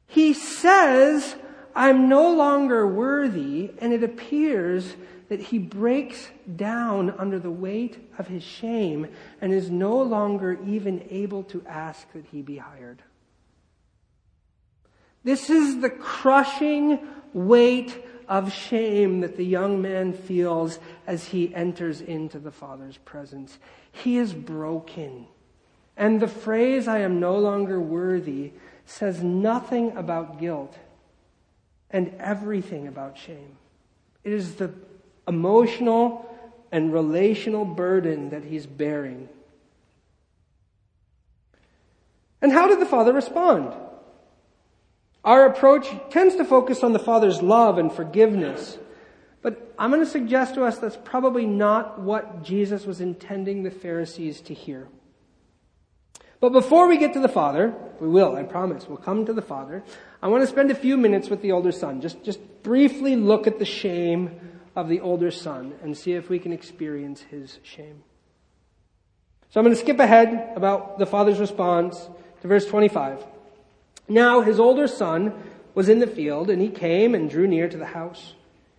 [0.07, 1.37] He says,
[1.75, 4.95] I'm no longer worthy, and it appears
[5.29, 9.07] that he breaks down under the weight of his shame
[9.41, 13.01] and is no longer even able to ask that he be hired.
[15.23, 16.99] This is the crushing
[17.33, 23.57] weight of shame that the young man feels as he enters into the Father's presence.
[23.91, 25.27] He is broken.
[25.95, 28.51] And the phrase, I am no longer worthy,
[28.85, 30.77] says nothing about guilt
[31.93, 33.55] and everything about shame.
[34.23, 34.73] It is the
[35.27, 36.29] emotional
[36.71, 39.29] and relational burden that he's bearing.
[42.41, 43.73] And how did the Father respond?
[45.23, 48.77] Our approach tends to focus on the Father's love and forgiveness.
[49.41, 53.71] But I'm going to suggest to us that's probably not what Jesus was intending the
[53.71, 54.87] Pharisees to hear.
[56.43, 59.41] But before we get to the Father, we will, I promise, we'll come to the
[59.41, 59.81] Father.
[60.21, 62.01] I want to spend a few minutes with the older son.
[62.01, 64.29] Just, just briefly look at the shame
[64.75, 68.03] of the older son and see if we can experience his shame.
[69.51, 72.09] So I'm going to skip ahead about the father's response
[72.41, 73.23] to verse 25.
[74.09, 75.31] Now his older son
[75.73, 78.33] was in the field, and he came and drew near to the house.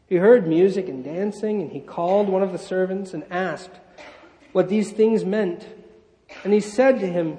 [0.06, 3.80] He heard music and dancing, and he called one of the servants and asked
[4.52, 5.66] what these things meant.
[6.42, 7.38] And he said to him,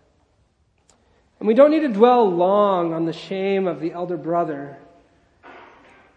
[1.41, 4.77] And we don't need to dwell long on the shame of the elder brother.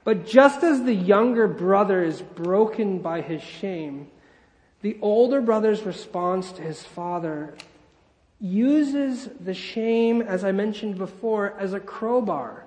[0.04, 4.08] But just as the younger brother is broken by his shame,
[4.82, 7.54] the older brother's response to his father
[8.38, 12.66] uses the shame, as I mentioned before, as a crowbar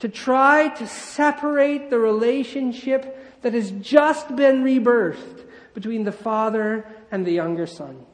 [0.00, 7.24] to try to separate the relationship that has just been rebirthed between the father and
[7.24, 8.04] the younger son.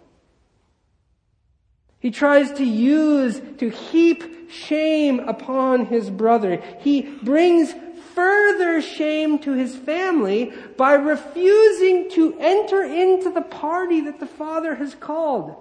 [2.02, 6.60] He tries to use, to heap shame upon his brother.
[6.80, 7.72] He brings
[8.16, 14.74] further shame to his family by refusing to enter into the party that the father
[14.74, 15.54] has called.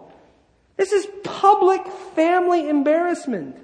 [0.77, 3.57] This is public family embarrassment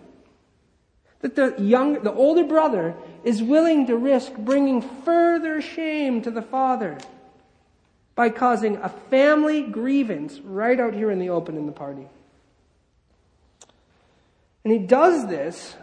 [1.21, 6.43] that the young, the older brother is willing to risk bringing further shame to the
[6.43, 6.99] father
[8.13, 12.07] by causing a family grievance right out here in the open in the party.
[14.67, 15.77] And he does this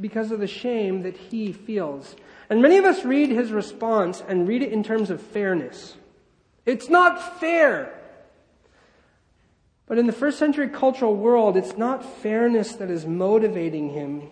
[0.00, 2.16] because of the shame that he feels.
[2.48, 5.94] And many of us read his response and read it in terms of fairness.
[6.64, 7.92] It's not fair.
[9.86, 14.30] But in the first century cultural world, it's not fairness that is motivating him.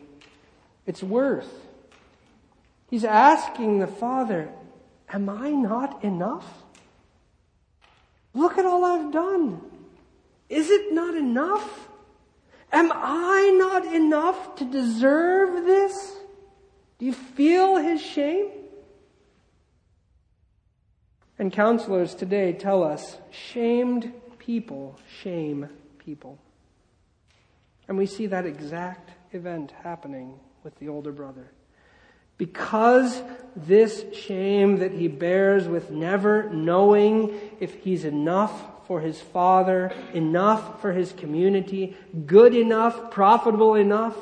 [0.87, 1.53] It's worth.
[2.89, 4.49] He's asking the Father,
[5.11, 6.63] Am I not enough?
[8.33, 9.61] Look at all I've done.
[10.49, 11.91] Is it not enough?
[12.73, 16.17] Am I not enough to deserve this?
[16.99, 18.49] Do you feel his shame?
[21.39, 25.69] And counselors today tell us shamed people shame
[25.99, 26.39] people.
[27.89, 31.51] And we see that exact event happening with the older brother.
[32.39, 33.23] Because
[33.55, 40.83] this shame that he bears with never knowing if he's enough for his father, enough
[40.83, 44.15] for his community, good enough, profitable enough.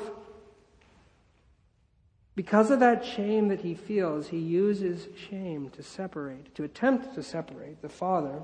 [2.37, 7.21] Because of that shame that he feels, he uses shame to separate, to attempt to
[7.21, 8.43] separate the father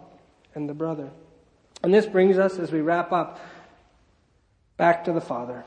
[0.54, 1.12] and the brother.
[1.82, 3.40] And this brings us, as we wrap up,
[4.76, 5.64] back to the father.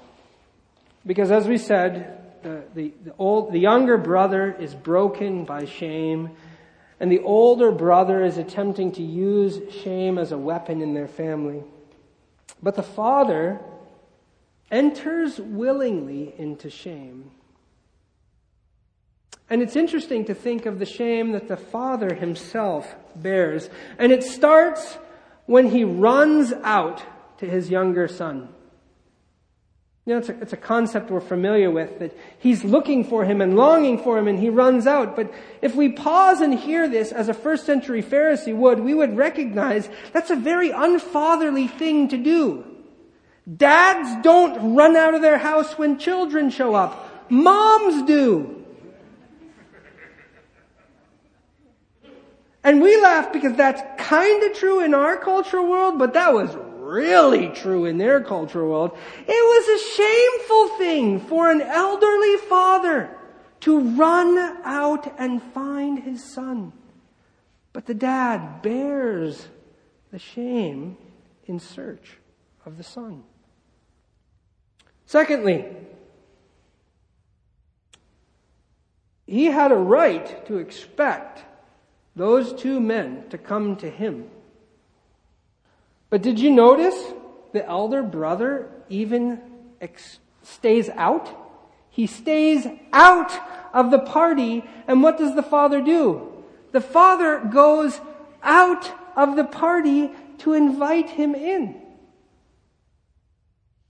[1.06, 6.36] Because as we said, the, the, the, old, the younger brother is broken by shame,
[7.00, 11.64] and the older brother is attempting to use shame as a weapon in their family.
[12.62, 13.58] But the father
[14.70, 17.30] enters willingly into shame.
[19.48, 23.68] And it's interesting to think of the shame that the father himself bears.
[23.98, 24.98] And it starts
[25.46, 27.02] when he runs out
[27.38, 28.50] to his younger son.
[30.06, 33.40] You know, it's a, it's a concept we're familiar with that he's looking for him
[33.40, 35.14] and longing for him and he runs out.
[35.14, 39.16] But if we pause and hear this as a first century Pharisee would, we would
[39.16, 42.64] recognize that's a very unfatherly thing to do.
[43.56, 47.30] Dads don't run out of their house when children show up.
[47.30, 48.64] Moms do.
[52.62, 56.54] And we laugh because that's kind of true in our cultural world, but that was
[56.90, 58.98] really true in their cultural world.
[59.18, 63.16] It was a shameful thing for an elderly father
[63.60, 66.72] to run out and find his son.
[67.72, 69.46] But the dad bears
[70.10, 70.96] the shame
[71.46, 72.18] in search
[72.66, 73.22] of the son.
[75.06, 75.66] Secondly,
[79.26, 81.44] he had a right to expect
[82.16, 84.28] those two men to come to him.
[86.10, 86.96] But did you notice
[87.52, 89.40] the elder brother even
[89.80, 91.30] ex- stays out?
[91.88, 93.32] He stays out
[93.72, 96.44] of the party, and what does the father do?
[96.72, 98.00] The father goes
[98.42, 101.80] out of the party to invite him in.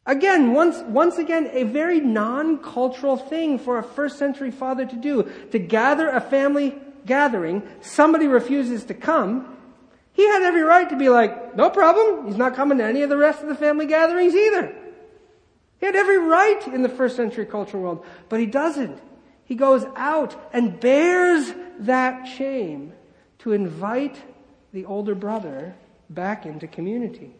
[0.06, 5.30] Again, once, once again, a very non-cultural thing for a first century father to do.
[5.52, 6.74] To gather a family
[7.06, 9.56] gathering, somebody refuses to come,
[10.12, 13.08] he had every right to be like, no problem, he's not coming to any of
[13.08, 14.74] the rest of the family gatherings either.
[15.78, 19.00] He had every right in the first century cultural world, but he doesn't.
[19.44, 22.92] He goes out and bears that shame
[23.40, 24.16] to invite
[24.72, 25.74] the older brother
[26.08, 27.34] back into community.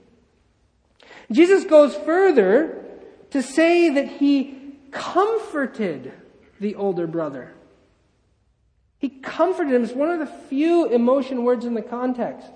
[1.30, 2.84] Jesus goes further
[3.30, 6.12] to say that he comforted
[6.58, 7.52] the older brother.
[8.98, 9.84] He comforted him.
[9.84, 12.48] It's one of the few emotion words in the context.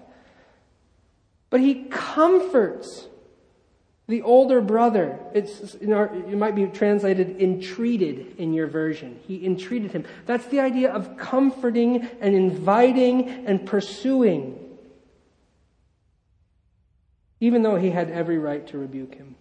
[1.55, 3.07] But he comforts
[4.09, 5.21] the older brother.
[5.35, 9.21] It's, know, it might be translated entreated in your version.
[9.29, 10.05] He entreated him.
[10.27, 14.59] That's the idea of comforting and inviting and pursuing.
[17.39, 19.37] Even though he had every right to rebuke him.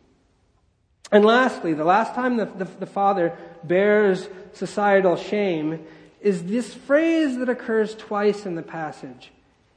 [1.12, 5.84] And lastly, the last time the, the, the father bears societal shame
[6.22, 9.32] is this phrase that occurs twice in the passage.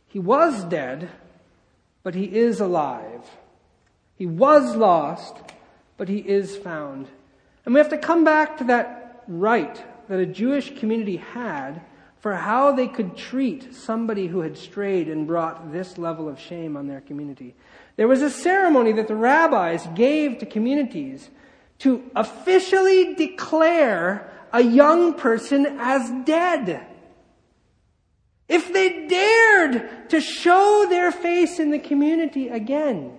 [0.06, 1.08] He was dead,
[2.06, 3.28] but he is alive.
[4.14, 5.34] He was lost,
[5.96, 7.08] but he is found.
[7.64, 11.80] And we have to come back to that right that a Jewish community had
[12.20, 16.76] for how they could treat somebody who had strayed and brought this level of shame
[16.76, 17.56] on their community.
[17.96, 21.28] There was a ceremony that the rabbis gave to communities
[21.80, 26.86] to officially declare a young person as dead.
[28.48, 33.18] If they dared to show their face in the community again,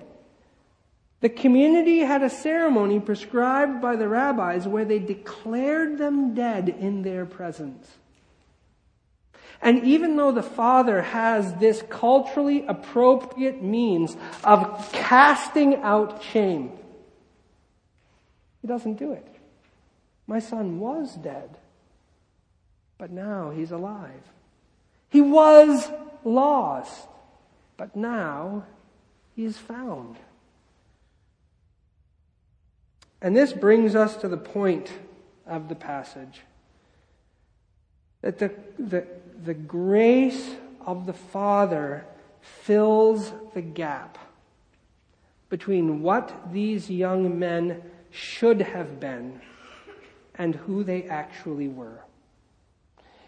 [1.20, 7.02] the community had a ceremony prescribed by the rabbis where they declared them dead in
[7.02, 7.88] their presence.
[9.62, 16.72] And even though the father has this culturally appropriate means of casting out shame,
[18.62, 19.28] he doesn't do it.
[20.28, 21.58] My son was dead,
[23.00, 24.22] but now he's alive.
[25.10, 25.90] He was
[26.24, 27.08] lost,
[27.78, 28.66] but now
[29.36, 30.18] he is found.
[33.22, 34.92] And this brings us to the point
[35.46, 36.42] of the passage
[38.22, 39.08] that the, the,
[39.44, 40.56] the grace
[40.86, 42.06] of the Father
[42.42, 44.18] fills the gap
[45.50, 47.82] between what these young men
[48.12, 49.40] should have been
[50.36, 52.02] and who they actually were.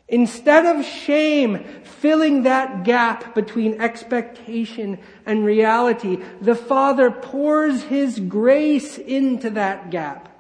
[0.10, 8.98] Instead of shame filling that gap between expectation and reality, the Father pours His grace
[8.98, 10.36] into that gap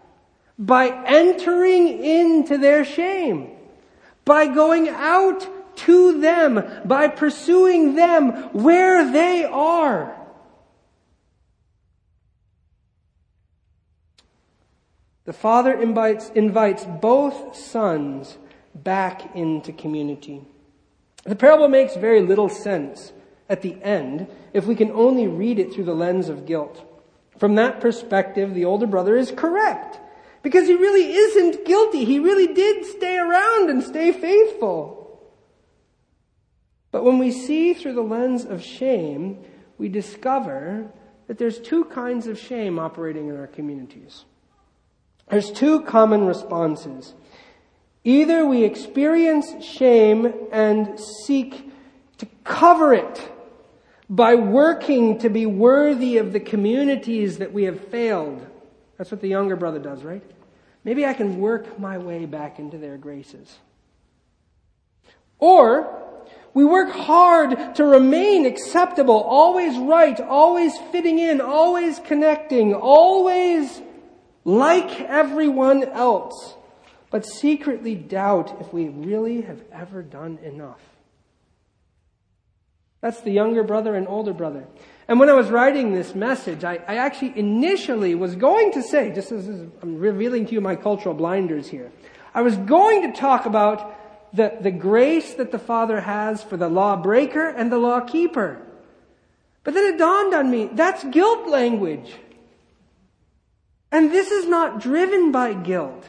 [0.57, 3.51] by entering into their shame,
[4.25, 5.47] by going out
[5.77, 10.15] to them, by pursuing them where they are.
[15.25, 18.39] The Father invites, invites both sons
[18.83, 20.41] back into community.
[21.25, 23.11] The parable makes very little sense
[23.49, 26.85] at the end if we can only read it through the lens of guilt.
[27.37, 29.99] From that perspective, the older brother is correct
[30.41, 32.05] because he really isn't guilty.
[32.05, 34.99] He really did stay around and stay faithful.
[36.91, 39.43] But when we see through the lens of shame,
[39.77, 40.91] we discover
[41.27, 44.25] that there's two kinds of shame operating in our communities.
[45.29, 47.13] There's two common responses.
[48.03, 51.71] Either we experience shame and seek
[52.17, 53.31] to cover it
[54.09, 58.45] by working to be worthy of the communities that we have failed.
[58.97, 60.23] That's what the younger brother does, right?
[60.83, 63.59] Maybe I can work my way back into their graces.
[65.37, 73.81] Or we work hard to remain acceptable, always right, always fitting in, always connecting, always
[74.45, 76.55] like everyone else
[77.11, 80.81] but secretly doubt if we really have ever done enough.
[83.01, 84.65] That's the younger brother and older brother.
[85.07, 89.11] And when I was writing this message, I, I actually initially was going to say,
[89.11, 91.91] just as I'm revealing to you my cultural blinders here,
[92.33, 93.95] I was going to talk about
[94.33, 98.61] the, the grace that the Father has for the lawbreaker and the law keeper.
[99.63, 102.13] But then it dawned on me, that's guilt language.
[103.91, 106.05] And this is not driven by guilt.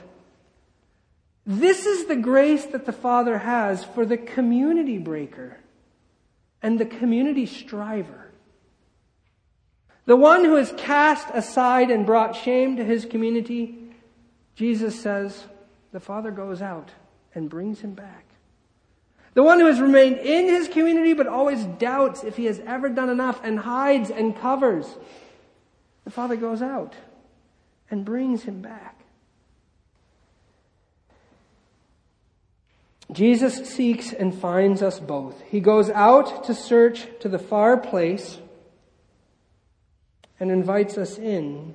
[1.53, 5.57] This is the grace that the Father has for the community breaker
[6.63, 8.31] and the community striver.
[10.05, 13.77] The one who has cast aside and brought shame to his community,
[14.55, 15.45] Jesus says,
[15.91, 16.93] the Father goes out
[17.35, 18.27] and brings him back.
[19.35, 22.89] The one who has remained in his community but always doubts if he has ever
[22.89, 24.87] done enough and hides and covers,
[26.05, 26.95] the Father goes out
[27.91, 29.00] and brings him back.
[33.13, 35.43] Jesus seeks and finds us both.
[35.43, 38.39] He goes out to search to the far place
[40.39, 41.75] and invites us in,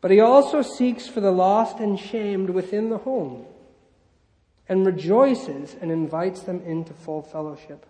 [0.00, 3.46] but he also seeks for the lost and shamed within the home
[4.68, 7.86] and rejoices and invites them into full fellowship.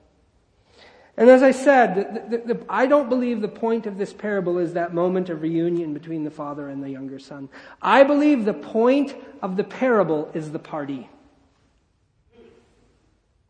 [1.16, 4.58] And as I said, the, the, the, I don't believe the point of this parable
[4.58, 7.48] is that moment of reunion between the father and the younger son.
[7.82, 11.08] I believe the point of the parable is the party.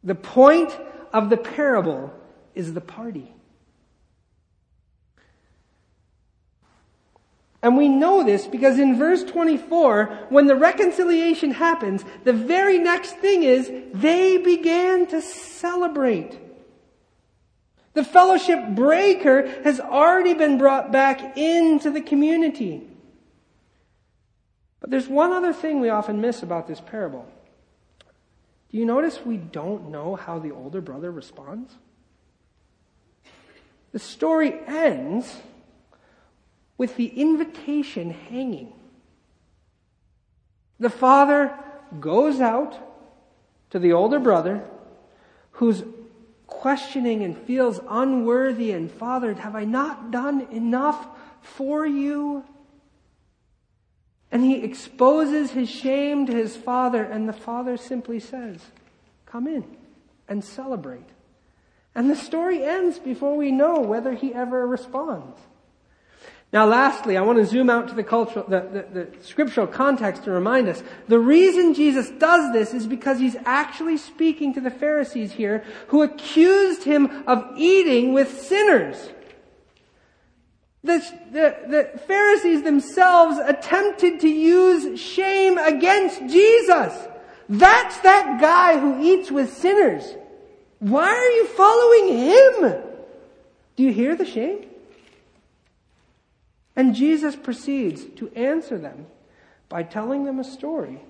[0.08, 0.74] The point
[1.12, 2.10] of the parable
[2.54, 3.30] is the party.
[7.60, 13.18] And we know this because in verse 24, when the reconciliation happens, the very next
[13.18, 16.38] thing is they began to celebrate.
[17.92, 22.88] The fellowship breaker has already been brought back into the community.
[24.80, 27.30] But there's one other thing we often miss about this parable.
[28.70, 31.74] Do you notice we don't know how the older brother responds?
[33.92, 35.36] The story ends
[36.76, 38.72] with the invitation hanging.
[40.78, 41.58] The father
[41.98, 42.78] goes out
[43.70, 44.64] to the older brother
[45.52, 45.82] who's
[46.46, 49.38] questioning and feels unworthy and fathered.
[49.38, 51.06] Have I not done enough
[51.40, 52.44] for you?
[54.30, 58.60] And he exposes his shame to his father, and the father simply says,
[59.26, 59.64] Come in
[60.28, 61.08] and celebrate.
[61.94, 65.38] And the story ends before we know whether he ever responds.
[66.52, 70.24] Now lastly, I want to zoom out to the cultural, the, the, the, scriptural context
[70.24, 70.82] to remind us.
[71.06, 76.02] The reason Jesus does this is because he's actually speaking to the Pharisees here who
[76.02, 79.10] accused him of eating with sinners.
[80.88, 86.94] The, the, the Pharisees themselves attempted to use shame against Jesus.
[87.46, 90.16] That's that guy who eats with sinners.
[90.78, 92.82] Why are you following him?
[93.76, 94.64] Do you hear the shame?
[96.74, 99.08] And Jesus proceeds to answer them
[99.68, 101.02] by telling them a story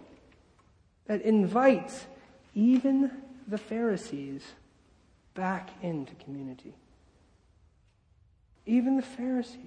[1.07, 2.07] that invites
[2.53, 3.12] even
[3.47, 4.43] the Pharisees
[5.35, 6.74] back into community.
[8.68, 9.64] Even the Pharisees.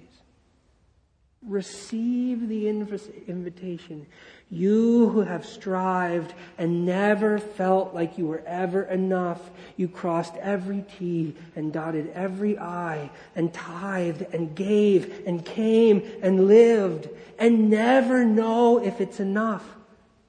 [1.43, 4.05] Receive the invitation.
[4.51, 9.41] You who have strived and never felt like you were ever enough,
[9.75, 16.47] you crossed every T and dotted every I and tithed and gave and came and
[16.47, 19.65] lived and never know if it's enough.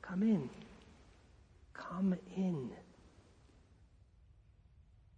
[0.00, 0.48] Come in.
[1.74, 2.70] Come in.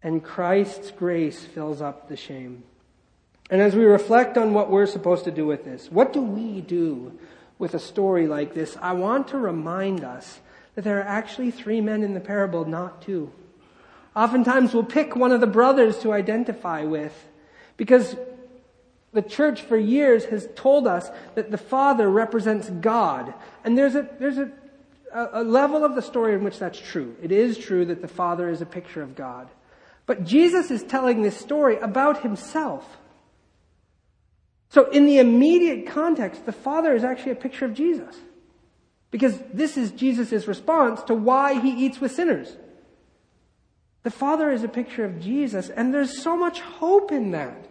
[0.02, 2.64] And Christ's grace fills up the shame.
[3.50, 6.60] And as we reflect on what we're supposed to do with this, what do we
[6.60, 7.18] do
[7.58, 8.76] with a story like this?
[8.80, 10.40] I want to remind us
[10.74, 13.30] that there are actually three men in the parable, not two.
[14.16, 17.28] Oftentimes we'll pick one of the brothers to identify with
[17.76, 18.16] because
[19.12, 23.32] the church for years has told us that the father represents God.
[23.62, 24.50] And there's a, there's a,
[25.12, 27.16] a level of the story in which that's true.
[27.22, 29.48] It is true that the father is a picture of God.
[30.06, 32.98] But Jesus is telling this story about himself.
[34.74, 38.16] So in the immediate context, the Father is actually a picture of Jesus.
[39.12, 42.56] Because this is Jesus' response to why he eats with sinners.
[44.02, 47.68] The Father is a picture of Jesus, and there's so much hope in that.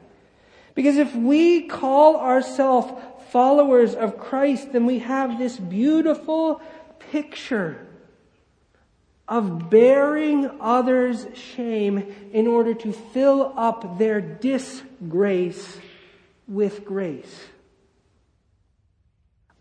[0.76, 2.94] Because if we call ourselves
[3.32, 6.62] followers of Christ, then we have this beautiful
[7.12, 7.86] picture
[9.28, 15.80] of bearing others' shame in order to fill up their disgrace
[16.48, 17.46] with grace.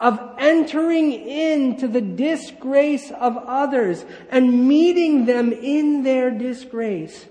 [0.01, 7.27] Of entering into the disgrace of others and meeting them in their disgrace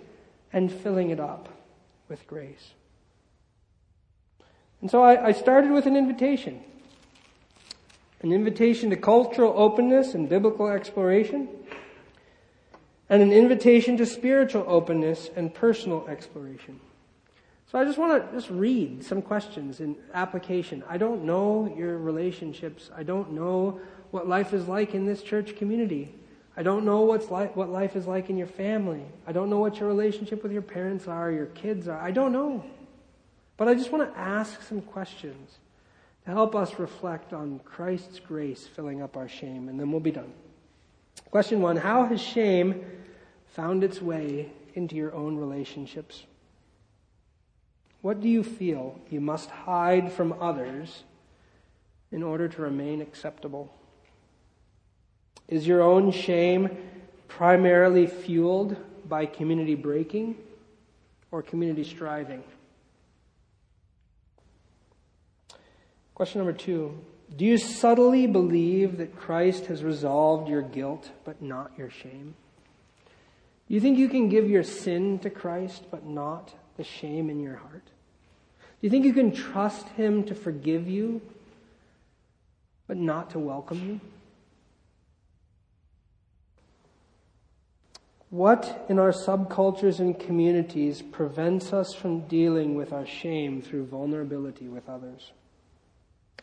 [0.53, 1.49] and filling it up
[2.07, 2.71] with grace.
[4.79, 6.63] And so I, I started with an invitation.
[8.21, 11.49] An invitation to cultural openness and biblical exploration
[13.11, 16.79] and an invitation to spiritual openness and personal exploration.
[17.71, 20.83] So I just want to just read some questions in application.
[20.89, 22.89] I don't know your relationships.
[22.93, 23.79] I don't know
[24.11, 26.13] what life is like in this church community.
[26.57, 29.05] I don't know what's like, what life is like in your family.
[29.25, 31.97] I don't know what your relationship with your parents are, your kids are.
[31.97, 32.65] I don't know.
[33.55, 35.59] But I just want to ask some questions
[36.25, 40.11] to help us reflect on Christ's grace filling up our shame, and then we'll be
[40.11, 40.33] done.
[41.29, 42.83] Question one How has shame
[43.53, 46.23] found its way into your own relationships?
[48.01, 51.03] What do you feel you must hide from others
[52.11, 53.73] in order to remain acceptable?
[55.47, 56.69] Is your own shame
[57.27, 58.75] primarily fueled
[59.07, 60.35] by community breaking
[61.31, 62.43] or community striving?
[66.15, 66.99] Question number two
[67.35, 72.33] Do you subtly believe that Christ has resolved your guilt but not your shame?
[73.67, 77.39] Do you think you can give your sin to Christ but not the shame in
[77.39, 77.85] your heart?
[77.85, 81.21] Do you think you can trust Him to forgive you,
[82.87, 83.99] but not to welcome you?
[88.31, 94.69] What in our subcultures and communities prevents us from dealing with our shame through vulnerability
[94.69, 95.33] with others?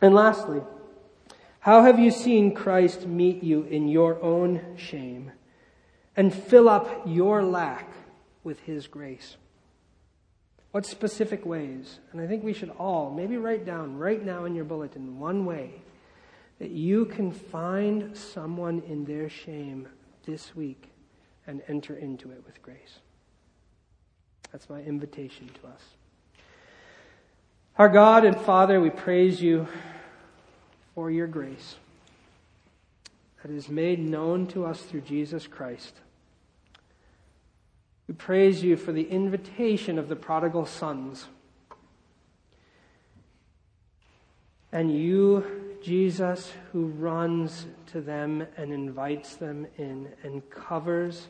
[0.02, 0.60] And lastly,
[1.60, 5.32] how have you seen Christ meet you in your own shame
[6.14, 7.90] and fill up your lack
[8.44, 9.38] with His grace?
[10.72, 11.98] What specific ways?
[12.12, 15.46] And I think we should all maybe write down right now in your bulletin one
[15.46, 15.82] way
[16.58, 19.88] that you can find someone in their shame
[20.26, 20.90] this week
[21.46, 22.98] and enter into it with grace.
[24.52, 25.82] That's my invitation to us.
[27.78, 29.68] Our God and Father, we praise you
[30.94, 31.76] for your grace
[33.42, 35.94] that is made known to us through Jesus Christ.
[38.08, 41.26] We praise you for the invitation of the prodigal sons.
[44.72, 51.28] And you, Jesus, who runs to them and invites them in and covers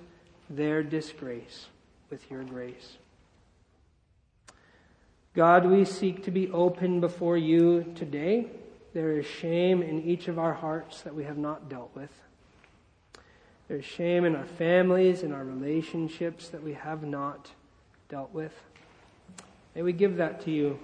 [0.48, 1.66] their disgrace
[2.10, 2.96] with your grace.
[5.34, 8.46] God, we seek to be open before you today.
[8.94, 12.10] There is shame in each of our hearts that we have not dealt with.
[13.68, 17.50] There's shame in our families, in our relationships that we have not
[18.08, 18.52] dealt with.
[19.74, 20.78] May we give that to you.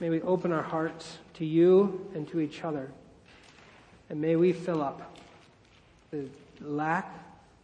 [0.00, 2.90] May we open our hearts to you and to each other.
[4.08, 5.16] And may we fill up
[6.10, 6.28] the
[6.60, 7.12] lack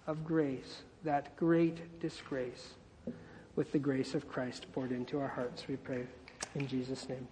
[0.06, 2.74] of grace, that great disgrace,
[3.56, 6.06] with the grace of Christ poured into our hearts, we pray.
[6.54, 7.26] In Jesus' name.